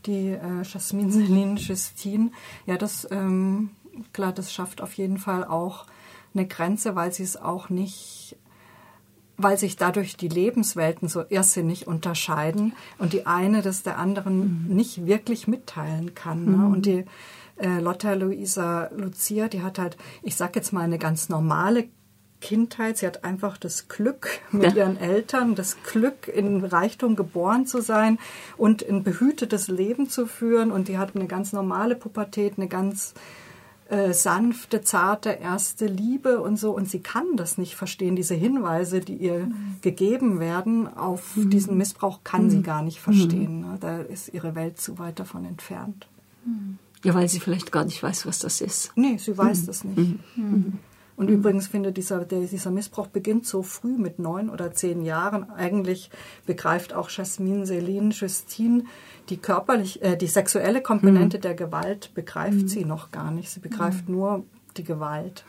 die 0.07 0.29
äh, 0.29 0.63
Jasmin 0.63 1.11
Celine 1.11 1.59
Justine, 1.59 2.31
ja, 2.67 2.77
das, 2.77 3.09
ähm, 3.11 3.71
klar, 4.13 4.33
das 4.33 4.53
schafft 4.53 4.81
auf 4.81 4.95
jeden 4.95 5.19
Fall 5.19 5.45
auch 5.45 5.87
eine 6.33 6.47
Grenze, 6.47 6.95
weil 6.95 7.13
sie 7.13 7.25
es 7.25 7.37
auch 7.37 7.69
nicht, 7.71 8.37
weil 9.37 9.59
sich 9.59 9.75
dadurch 9.75 10.17
die 10.17 10.29
Lebenswelten 10.29 11.09
so 11.09 11.25
irrsinnig 11.29 11.89
unterscheiden 11.89 12.73
und 12.99 13.13
die 13.13 13.27
eine 13.27 13.63
das 13.63 13.83
der 13.83 13.99
anderen 13.99 14.69
nicht 14.69 15.07
wirklich 15.07 15.49
mitteilen 15.49 16.15
kann. 16.15 16.45
Ne? 16.45 16.67
Und 16.67 16.87
die 16.87 17.05
äh, 17.59 17.81
Lotta 17.81 18.15
Luisa 18.15 18.91
Lucia, 18.97 19.49
die 19.49 19.63
hat 19.63 19.79
halt, 19.79 19.97
ich 20.23 20.37
sag 20.37 20.57
jetzt 20.57 20.73
mal, 20.73 20.83
eine 20.83 20.99
ganz 20.99 21.29
normale 21.29 21.89
Kindheit. 22.41 22.99
Sie 22.99 23.07
hat 23.07 23.25
einfach 23.25 23.57
das 23.59 23.89
Glück 23.89 24.29
mit 24.53 24.75
Ja. 24.75 24.85
ihren 24.85 24.97
Eltern, 24.97 25.55
das 25.55 25.77
Glück 25.83 26.29
in 26.29 26.65
Reichtum 26.65 27.17
geboren 27.17 27.67
zu 27.67 27.81
sein 27.83 28.19
und 28.57 28.89
ein 28.89 29.03
behütetes 29.03 29.69
Leben 29.69 30.09
zu 30.09 30.27
führen. 30.27 30.71
Und 30.71 30.89
die 30.89 30.99
hat 30.99 31.17
eine 31.17 31.27
ganz 31.27 31.53
normale 31.53 31.97
Pubertät, 31.97 32.55
eine 32.57 32.69
ganz 32.69 33.15
äh, 33.89 34.13
sanfte, 34.13 34.83
zarte 34.83 35.31
erste 35.31 35.87
Liebe 35.87 36.41
und 36.41 36.59
so. 36.59 36.71
Und 36.73 36.89
sie 36.89 37.01
kann 37.01 37.37
das 37.37 37.59
nicht 37.59 37.75
verstehen. 37.75 38.15
Diese 38.15 38.35
Hinweise, 38.35 39.01
die 39.01 39.17
ihr 39.17 39.51
gegeben 39.81 40.39
werden 40.39 40.87
auf 40.95 41.33
diesen 41.37 41.77
Missbrauch, 41.77 42.21
kann 42.23 42.51
sie 42.51 42.63
gar 42.63 42.83
nicht 42.83 43.01
verstehen. 43.01 43.63
Ne? 43.63 43.79
Da 43.81 43.99
ist 44.01 44.33
ihre 44.33 44.55
Welt 44.55 44.79
zu 44.81 44.99
weit 45.01 45.19
davon 45.19 45.45
entfernt. 45.45 46.07
Ja, 47.05 47.15
weil 47.15 47.29
sie 47.29 47.41
vielleicht 47.41 47.71
gar 47.73 47.85
nicht 47.85 48.03
weiß, 48.03 48.27
was 48.27 48.41
das 48.41 48.61
ist. 48.61 48.93
Nee, 48.97 49.19
sie 49.19 49.37
weiß 49.37 49.67
das 49.67 49.85
nicht. 49.85 50.19
Und 51.17 51.29
übrigens 51.31 51.67
finde 51.67 51.91
dieser, 51.91 52.25
der, 52.25 52.41
dieser 52.43 52.71
Missbrauch 52.71 53.09
beginnt 53.09 53.45
so 53.45 53.65
früh 53.65 53.99
mit 53.99 54.21
neun 54.21 54.49
oder 54.51 54.73
zehn 54.73 55.03
Jahren. 55.03 55.51
Eigentlich 55.51 56.11
begreift 56.47 56.93
auch 56.93 57.11
Jasmin 57.11 57.67
Celine 57.67 58.11
Justine 58.11 58.85
die 59.29 59.37
körperlich, 59.37 60.03
äh, 60.03 60.17
die 60.17 60.27
sexuelle 60.27 60.81
Komponente 60.81 61.39
der 61.39 61.55
Gewalt 61.55 62.15
begreift 62.15 62.69
sie 62.69 62.85
noch 62.85 63.11
gar 63.11 63.31
nicht. 63.31 63.51
Sie 63.51 63.61
begreift 63.61 64.09
nur 64.09 64.45
die 64.77 64.85
Gewalt. 64.85 65.45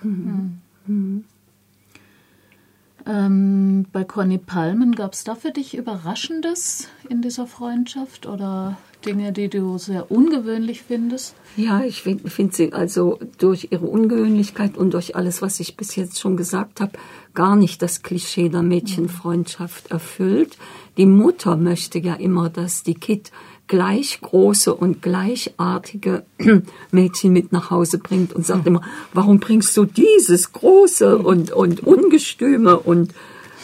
Ähm, 3.06 3.86
bei 3.92 4.04
Conny 4.04 4.38
Palmen 4.38 4.96
gab 4.96 5.14
es 5.14 5.24
da 5.24 5.36
für 5.36 5.52
dich 5.52 5.78
Überraschendes 5.78 6.90
in 7.08 7.22
dieser 7.22 7.48
Freundschaft 7.48 8.26
oder 8.26 8.78
Dinge, 9.06 9.32
die 9.32 9.50
du 9.50 9.78
sehr 9.78 10.12
ungewöhnlich 10.12 10.82
findest? 10.82 11.36
Ja, 11.56 11.84
ich 11.84 12.02
finde 12.02 12.30
find 12.30 12.54
sie 12.54 12.74
also 12.74 13.20
durch 13.38 13.70
ihre 13.72 13.86
Ungewöhnlichkeit 13.86 14.78
und 14.78 14.94
durch 14.94 15.16
alles, 15.16 15.42
was 15.42 15.60
ich 15.60 15.78
bis 15.78 15.96
jetzt 15.96 16.20
schon 16.20 16.36
gesagt 16.36 16.82
habe, 16.82 16.92
gar 17.34 17.56
nicht 17.56 17.82
das 17.82 18.02
Klischee 18.02 18.50
der 18.50 18.64
Mädchenfreundschaft 18.64 19.92
erfüllt. 19.92 20.58
Die 20.98 21.06
Mutter 21.06 21.56
möchte 21.56 22.00
ja 22.00 22.16
immer, 22.16 22.50
dass 22.50 22.84
die 22.84 22.96
Kid 22.96 23.32
gleich 23.68 24.20
große 24.20 24.74
und 24.74 25.02
gleichartige 25.02 26.26
Mädchen 26.92 27.32
mit 27.32 27.54
nach 27.54 27.72
Hause 27.72 28.00
bringt 28.00 28.34
und 28.34 28.46
sagt 28.46 28.68
immer, 28.68 28.82
warum 29.14 29.40
bringst 29.40 29.78
du 29.78 29.86
dieses 29.86 30.52
große 30.52 31.20
und, 31.20 31.52
und 31.52 31.86
ungestüme 31.86 32.78
und 32.78 33.14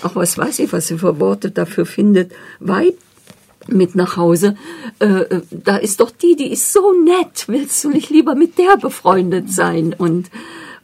auch 0.03 0.15
was 0.15 0.37
weiß 0.37 0.59
ich, 0.59 0.71
was 0.71 0.87
sie 0.87 0.99
für 0.99 1.19
Worte 1.19 1.51
dafür 1.51 1.85
findet, 1.85 2.31
Weib 2.59 2.95
mit 3.69 3.95
nach 3.95 4.17
Hause. 4.17 4.55
Äh, 4.99 5.05
äh, 5.05 5.41
da 5.51 5.77
ist 5.77 5.99
doch 5.99 6.11
die, 6.11 6.35
die 6.35 6.51
ist 6.51 6.71
so 6.73 6.93
nett. 7.03 7.47
Willst 7.47 7.83
du 7.83 7.89
nicht 7.89 8.09
lieber 8.09 8.35
mit 8.35 8.57
der 8.57 8.77
befreundet 8.77 9.51
sein? 9.51 9.93
Und 9.97 10.29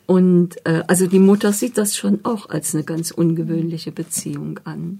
und 0.07 0.65
äh, 0.65 0.83
also 0.87 1.07
die 1.07 1.19
Mutter 1.19 1.53
sieht 1.53 1.77
das 1.77 1.95
schon 1.95 2.19
auch 2.23 2.49
als 2.49 2.75
eine 2.75 2.83
ganz 2.83 3.11
ungewöhnliche 3.11 3.91
Beziehung 3.91 4.59
an. 4.65 4.99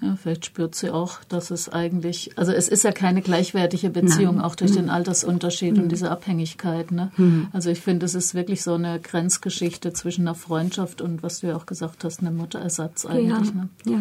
Ja, 0.00 0.16
vielleicht 0.16 0.46
spürt 0.46 0.74
sie 0.74 0.90
auch, 0.90 1.22
dass 1.28 1.50
es 1.50 1.68
eigentlich, 1.68 2.32
also 2.36 2.50
es 2.50 2.68
ist 2.68 2.82
ja 2.82 2.92
keine 2.92 3.22
gleichwertige 3.22 3.90
Beziehung, 3.90 4.40
auch 4.40 4.54
durch 4.56 4.72
den 4.72 4.88
Altersunterschied 4.88 5.78
und 5.78 5.90
diese 5.90 6.10
Abhängigkeit. 6.10 6.90
Ne? 6.90 7.12
Also 7.52 7.70
ich 7.70 7.80
finde, 7.80 8.06
es 8.06 8.14
ist 8.14 8.34
wirklich 8.34 8.62
so 8.62 8.74
eine 8.74 8.98
Grenzgeschichte 9.00 9.92
zwischen 9.92 10.22
einer 10.26 10.34
Freundschaft 10.34 11.00
und, 11.00 11.22
was 11.22 11.40
du 11.40 11.48
ja 11.48 11.56
auch 11.56 11.66
gesagt 11.66 12.04
hast, 12.04 12.20
einem 12.20 12.36
Mutterersatz 12.36 13.04
eigentlich. 13.06 13.28
ja, 13.28 13.54
Ne? 13.54 13.68
ja, 13.84 13.92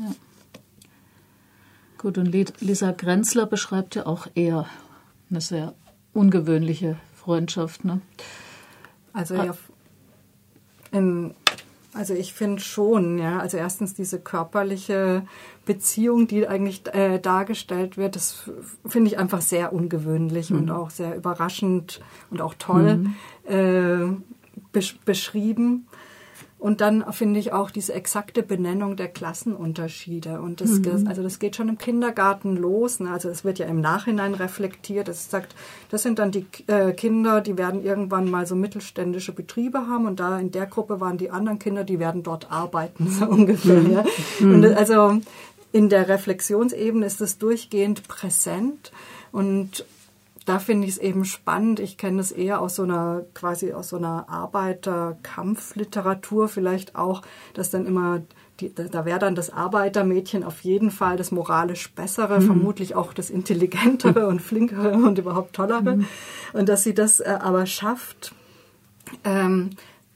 ja. 0.00 0.14
Gut, 2.00 2.16
und 2.16 2.26
Li- 2.26 2.46
Lisa 2.60 2.92
Grenzler 2.92 3.44
beschreibt 3.44 3.94
ja 3.94 4.06
auch 4.06 4.26
eher 4.34 4.64
eine 5.28 5.42
sehr 5.42 5.74
ungewöhnliche 6.14 6.96
Freundschaft. 7.14 7.84
Ne? 7.84 8.00
Also 9.12 9.34
ja, 9.34 9.54
in, 10.92 11.34
also 11.92 12.14
ich 12.14 12.32
finde 12.32 12.62
schon, 12.62 13.18
ja, 13.18 13.38
also 13.38 13.58
erstens 13.58 13.92
diese 13.92 14.18
körperliche 14.18 15.26
Beziehung, 15.66 16.26
die 16.26 16.48
eigentlich 16.48 16.86
äh, 16.94 17.18
dargestellt 17.18 17.98
wird, 17.98 18.16
das 18.16 18.50
finde 18.86 19.08
ich 19.10 19.18
einfach 19.18 19.42
sehr 19.42 19.74
ungewöhnlich 19.74 20.54
und 20.54 20.70
auch 20.70 20.88
sehr 20.88 21.14
überraschend 21.14 22.00
und 22.30 22.40
auch 22.40 22.54
toll 22.58 23.10
äh, 23.44 24.06
besch 24.72 24.98
beschrieben. 25.04 25.86
Und 26.60 26.82
dann 26.82 27.10
finde 27.10 27.40
ich 27.40 27.54
auch 27.54 27.70
diese 27.70 27.94
exakte 27.94 28.42
Benennung 28.42 28.94
der 28.94 29.08
Klassenunterschiede. 29.08 30.42
Und 30.42 30.60
das, 30.60 30.72
also 31.06 31.22
das 31.22 31.38
geht 31.38 31.56
schon 31.56 31.70
im 31.70 31.78
Kindergarten 31.78 32.54
los. 32.54 33.00
Ne? 33.00 33.10
Also 33.10 33.30
es 33.30 33.44
wird 33.44 33.58
ja 33.58 33.64
im 33.64 33.80
Nachhinein 33.80 34.34
reflektiert. 34.34 35.08
Es 35.08 35.30
sagt, 35.30 35.54
das 35.90 36.02
sind 36.02 36.18
dann 36.18 36.32
die 36.32 36.44
äh, 36.66 36.92
Kinder, 36.92 37.40
die 37.40 37.56
werden 37.56 37.82
irgendwann 37.82 38.30
mal 38.30 38.46
so 38.46 38.56
mittelständische 38.56 39.32
Betriebe 39.32 39.86
haben. 39.86 40.06
Und 40.06 40.20
da 40.20 40.38
in 40.38 40.50
der 40.50 40.66
Gruppe 40.66 41.00
waren 41.00 41.16
die 41.16 41.30
anderen 41.30 41.58
Kinder, 41.58 41.82
die 41.82 41.98
werden 41.98 42.22
dort 42.22 42.52
arbeiten, 42.52 43.08
so 43.10 43.24
ungefähr. 43.24 43.80
Ja? 43.80 44.04
Und 44.40 44.66
also 44.66 45.18
in 45.72 45.88
der 45.88 46.08
Reflexionsebene 46.08 47.06
ist 47.06 47.22
es 47.22 47.38
durchgehend 47.38 48.06
präsent. 48.06 48.92
Und 49.32 49.86
da 50.50 50.58
finde 50.58 50.86
ich 50.88 50.94
es 50.94 50.98
eben 50.98 51.24
spannend. 51.24 51.78
Ich 51.78 51.96
kenne 51.96 52.20
es 52.20 52.32
eher 52.32 52.60
aus 52.60 52.74
so 52.74 52.82
einer, 52.82 53.24
quasi 53.34 53.72
aus 53.72 53.90
so 53.90 53.98
einer 53.98 54.28
Arbeiterkampfliteratur 54.28 56.48
vielleicht 56.48 56.96
auch, 56.96 57.22
dass 57.54 57.70
dann 57.70 57.86
immer 57.86 58.22
die, 58.58 58.74
da 58.74 59.04
wäre 59.04 59.20
dann 59.20 59.36
das 59.36 59.50
Arbeitermädchen 59.50 60.42
auf 60.42 60.62
jeden 60.62 60.90
Fall 60.90 61.16
das 61.16 61.30
moralisch 61.30 61.92
bessere, 61.92 62.40
mhm. 62.40 62.46
vermutlich 62.46 62.96
auch 62.96 63.12
das 63.12 63.30
intelligentere 63.30 64.26
und 64.26 64.42
flinkere 64.42 64.94
und 65.06 65.18
überhaupt 65.18 65.54
tollere. 65.54 65.98
Mhm. 65.98 66.08
Und 66.52 66.68
dass 66.68 66.82
sie 66.82 66.94
das 66.94 67.20
äh, 67.20 67.38
aber 67.40 67.66
schafft, 67.66 68.34
ähm, 69.22 69.70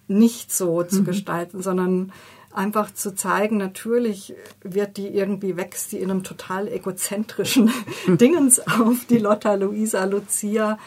nicht 0.08 0.52
so 0.52 0.82
zu 0.82 1.02
mhm. 1.02 1.04
gestalten, 1.04 1.62
sondern 1.62 2.10
einfach 2.54 2.94
zu 2.94 3.14
zeigen, 3.14 3.56
natürlich 3.56 4.34
wird 4.62 4.96
die 4.96 5.08
irgendwie, 5.08 5.56
wächst 5.56 5.92
die 5.92 5.98
in 5.98 6.10
einem 6.10 6.22
total 6.22 6.68
egozentrischen 6.68 7.70
mhm. 8.06 8.18
Dingens 8.18 8.60
auf, 8.60 9.04
die 9.10 9.18
Lotta 9.18 9.54
Luisa 9.54 10.04
Lucia. 10.04 10.78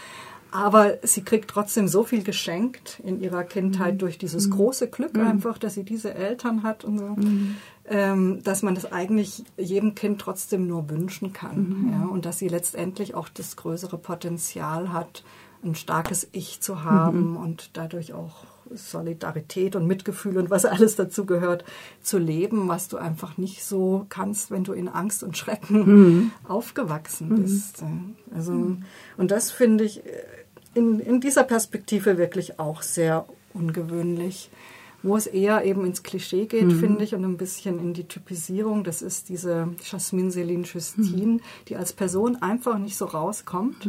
Aber 0.49 0.97
sie 1.03 1.23
kriegt 1.23 1.49
trotzdem 1.49 1.89
so 1.89 2.03
viel 2.03 2.23
geschenkt 2.23 3.01
in 3.03 3.21
ihrer 3.21 3.43
Kindheit 3.43 3.95
mhm. 3.95 3.97
durch 3.99 4.17
dieses 4.17 4.47
mhm. 4.47 4.51
große 4.51 4.87
Glück 4.87 5.15
mhm. 5.15 5.27
einfach, 5.27 5.57
dass 5.57 5.73
sie 5.73 5.83
diese 5.83 6.13
Eltern 6.13 6.63
hat 6.63 6.85
und 6.85 6.99
so, 6.99 7.09
mhm. 7.17 7.57
ähm, 7.85 8.43
dass 8.43 8.63
man 8.63 8.73
das 8.73 8.91
eigentlich 8.91 9.43
jedem 9.57 9.93
Kind 9.93 10.21
trotzdem 10.21 10.65
nur 10.65 10.89
wünschen 10.89 11.33
kann. 11.33 11.83
Mhm. 11.83 11.91
Ja, 11.91 12.07
und 12.07 12.25
dass 12.25 12.39
sie 12.39 12.47
letztendlich 12.47 13.13
auch 13.13 13.27
das 13.27 13.57
größere 13.57 13.97
Potenzial 13.97 14.93
hat, 14.93 15.23
ein 15.63 15.75
starkes 15.75 16.29
Ich 16.31 16.61
zu 16.61 16.83
haben 16.83 17.35
und 17.35 17.71
dadurch 17.73 18.13
auch 18.13 18.45
Solidarität 18.73 19.75
und 19.75 19.87
Mitgefühl 19.87 20.37
und 20.37 20.49
was 20.49 20.65
alles 20.65 20.95
dazu 20.95 21.25
gehört, 21.25 21.63
zu 22.01 22.17
leben, 22.17 22.67
was 22.67 22.87
du 22.87 22.97
einfach 22.97 23.37
nicht 23.37 23.63
so 23.63 24.05
kannst, 24.09 24.51
wenn 24.51 24.63
du 24.63 24.73
in 24.73 24.87
Angst 24.87 25.23
und 25.23 25.37
Schrecken 25.37 25.77
mhm. 25.85 26.31
aufgewachsen 26.47 27.35
bist. 27.35 27.83
Also, 28.33 28.77
und 29.17 29.31
das 29.31 29.51
finde 29.51 29.83
ich 29.83 30.01
in, 30.73 30.99
in 30.99 31.19
dieser 31.21 31.43
Perspektive 31.43 32.17
wirklich 32.17 32.59
auch 32.59 32.81
sehr 32.81 33.25
ungewöhnlich. 33.53 34.49
Wo 35.03 35.15
es 35.15 35.27
eher 35.27 35.63
eben 35.63 35.85
ins 35.85 36.01
Klischee 36.01 36.47
geht, 36.47 36.65
mhm. 36.65 36.79
finde 36.79 37.03
ich, 37.03 37.13
und 37.13 37.23
ein 37.23 37.37
bisschen 37.37 37.79
in 37.79 37.93
die 37.93 38.05
Typisierung. 38.05 38.83
Das 38.83 39.03
ist 39.03 39.29
diese 39.29 39.69
Jasmine 39.83 40.31
Céline 40.31 40.65
Justine, 40.65 41.33
mhm. 41.33 41.41
die 41.67 41.75
als 41.75 41.93
Person 41.93 42.41
einfach 42.41 42.79
nicht 42.79 42.97
so 42.97 43.05
rauskommt. 43.05 43.85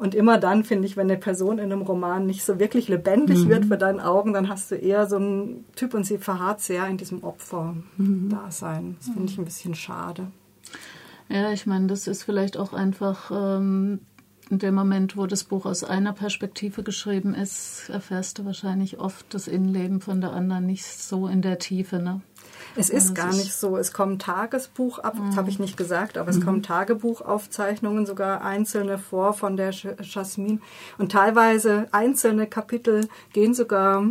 Und 0.00 0.14
immer 0.14 0.38
dann, 0.38 0.64
finde 0.64 0.88
ich, 0.88 0.96
wenn 0.96 1.10
eine 1.10 1.18
Person 1.18 1.58
in 1.58 1.70
einem 1.70 1.82
Roman 1.82 2.24
nicht 2.24 2.42
so 2.42 2.58
wirklich 2.58 2.88
lebendig 2.88 3.44
mhm. 3.44 3.48
wird 3.50 3.64
für 3.66 3.76
deinen 3.76 4.00
Augen, 4.00 4.32
dann 4.32 4.48
hast 4.48 4.70
du 4.70 4.74
eher 4.74 5.06
so 5.06 5.16
einen 5.16 5.66
Typ 5.76 5.92
und 5.92 6.04
sie 6.04 6.16
verharrt 6.16 6.62
sehr 6.62 6.86
in 6.86 6.96
diesem 6.96 7.22
Opfer-Dasein. 7.22 8.84
Mhm. 8.84 8.96
Das 8.96 9.08
finde 9.10 9.30
ich 9.30 9.38
ein 9.38 9.44
bisschen 9.44 9.74
schade. 9.74 10.28
Ja, 11.28 11.52
ich 11.52 11.66
meine, 11.66 11.86
das 11.86 12.06
ist 12.06 12.22
vielleicht 12.22 12.56
auch 12.56 12.72
einfach 12.72 13.30
ähm, 13.30 14.00
in 14.48 14.58
dem 14.58 14.74
Moment, 14.74 15.18
wo 15.18 15.26
das 15.26 15.44
Buch 15.44 15.66
aus 15.66 15.84
einer 15.84 16.14
Perspektive 16.14 16.82
geschrieben 16.82 17.34
ist, 17.34 17.90
erfährst 17.90 18.38
du 18.38 18.46
wahrscheinlich 18.46 18.98
oft 18.98 19.26
das 19.34 19.48
Innenleben 19.48 20.00
von 20.00 20.22
der 20.22 20.32
anderen 20.32 20.64
nicht 20.64 20.86
so 20.86 21.28
in 21.28 21.42
der 21.42 21.58
Tiefe. 21.58 21.98
Ne? 21.98 22.22
Es 22.76 22.90
ist 22.90 23.14
gar 23.14 23.32
nicht 23.32 23.52
so. 23.52 23.76
Es 23.76 23.92
kommen 23.92 24.18
ab, 24.24 25.16
das 25.26 25.36
habe 25.36 25.50
ich 25.50 25.58
nicht 25.58 25.76
gesagt, 25.76 26.18
aber 26.18 26.30
es 26.30 26.38
mhm. 26.38 26.44
kommen 26.44 26.62
Tagebuchaufzeichnungen, 26.62 28.06
sogar 28.06 28.42
einzelne 28.42 28.98
vor 28.98 29.32
von 29.32 29.56
der 29.56 29.70
Jasmin. 29.70 30.60
Und 30.98 31.12
teilweise 31.12 31.88
einzelne 31.92 32.46
Kapitel 32.46 33.08
gehen 33.32 33.54
sogar 33.54 34.04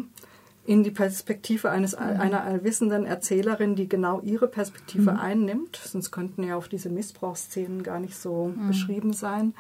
in 0.65 0.83
die 0.83 0.91
Perspektive 0.91 1.71
eines, 1.71 1.97
mhm. 1.97 2.19
einer 2.19 2.43
allwissenden 2.43 3.05
Erzählerin, 3.05 3.75
die 3.75 3.89
genau 3.89 4.21
ihre 4.21 4.47
Perspektive 4.47 5.13
mhm. 5.13 5.19
einnimmt. 5.19 5.81
Sonst 5.83 6.11
könnten 6.11 6.43
ja 6.43 6.55
auch 6.55 6.67
diese 6.67 6.89
Missbrauchsszenen 6.89 7.81
gar 7.81 7.99
nicht 7.99 8.15
so 8.15 8.53
mhm. 8.55 8.67
beschrieben 8.67 9.13
sein. 9.13 9.55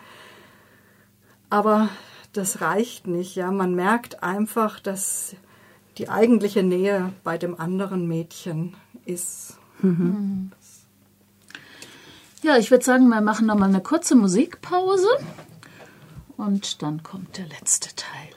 Aber 1.49 1.89
das 2.33 2.61
reicht 2.61 3.07
nicht. 3.07 3.35
Ja, 3.35 3.51
man 3.51 3.73
merkt 3.73 4.21
einfach, 4.21 4.79
dass 4.79 5.35
die 5.97 6.09
eigentliche 6.09 6.63
Nähe 6.63 7.11
bei 7.23 7.37
dem 7.37 7.59
anderen 7.59 8.07
Mädchen 8.07 8.75
ist. 9.09 9.57
Mhm. 9.81 10.51
Ja, 12.41 12.57
ich 12.57 12.71
würde 12.71 12.85
sagen, 12.85 13.09
wir 13.09 13.21
machen 13.21 13.47
noch 13.47 13.57
mal 13.57 13.67
eine 13.67 13.81
kurze 13.81 14.15
Musikpause 14.15 15.07
und 16.37 16.81
dann 16.81 17.03
kommt 17.03 17.37
der 17.37 17.47
letzte 17.47 17.93
Teil. 17.95 18.29